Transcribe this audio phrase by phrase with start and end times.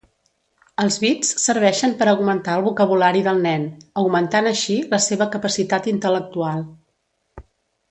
[0.83, 3.69] Els bits serveixen per augmentar el vocabulari del nen,
[4.05, 6.67] augmentant així, la seva capacitat intel·lectual.